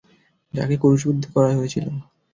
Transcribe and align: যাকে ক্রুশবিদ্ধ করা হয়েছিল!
যাকে 0.53 0.75
ক্রুশবিদ্ধ 0.81 1.23
করা 1.35 1.49
হয়েছিল! 1.57 1.85